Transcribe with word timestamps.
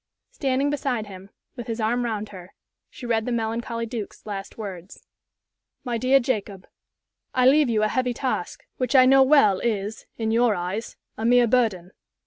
Standing 0.31 0.71
beside 0.71 1.05
him, 1.05 1.29
with 1.55 1.67
his 1.67 1.79
arm 1.79 2.05
round 2.05 2.29
her, 2.29 2.55
she 2.89 3.05
read 3.05 3.27
the 3.27 3.31
melancholy 3.31 3.85
Duke's 3.85 4.25
last 4.25 4.57
words: 4.57 5.05
"My 5.83 5.99
Dear 5.99 6.19
Jacob, 6.19 6.65
I 7.35 7.45
leave 7.45 7.69
you 7.69 7.83
a 7.83 7.87
heavy 7.87 8.15
task, 8.15 8.63
which 8.77 8.95
I 8.95 9.05
know 9.05 9.21
well 9.21 9.59
is, 9.59 10.07
in 10.17 10.31
your 10.31 10.55
eyes, 10.55 10.97
a 11.19 11.23
mere 11.23 11.45
burden. 11.45 11.91